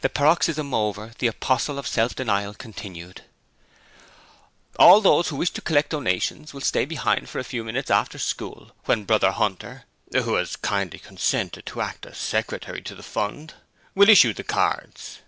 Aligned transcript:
The 0.00 0.08
paroxysm 0.08 0.72
over, 0.72 1.10
the 1.18 1.26
apostle 1.26 1.76
of 1.76 1.88
self 1.88 2.14
denial 2.14 2.54
continued: 2.54 3.22
'All 4.78 5.00
those 5.00 5.26
who 5.26 5.34
wish 5.38 5.50
to 5.50 5.60
collect 5.60 5.90
donations 5.90 6.54
will 6.54 6.60
stay 6.60 6.84
behind 6.84 7.28
for 7.28 7.40
a 7.40 7.42
few 7.42 7.64
minutes 7.64 7.90
after 7.90 8.16
school, 8.16 8.70
when 8.84 9.02
Brother 9.04 9.32
Hunter 9.32 9.82
who 10.12 10.34
has 10.34 10.54
kindly 10.54 11.00
consented 11.00 11.66
to 11.66 11.80
act 11.80 12.06
as 12.06 12.16
secretary 12.16 12.80
to 12.82 12.94
the 12.94 13.02
fund 13.02 13.54
will 13.96 14.08
issue 14.08 14.32
the 14.32 14.44
cards. 14.44 15.18